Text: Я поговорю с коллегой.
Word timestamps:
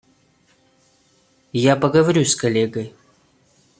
Я 1.53 1.75
поговорю 1.75 2.25
с 2.25 2.35
коллегой. 2.35 2.95